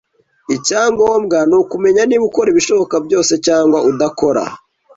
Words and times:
Icyangombwa 0.55 1.37
nukumenya 1.49 2.01
niba 2.05 2.23
ukora 2.29 2.47
ibishoboka 2.51 2.95
byose 3.05 3.33
cyangwa 3.45 3.77
udakora. 3.89 4.43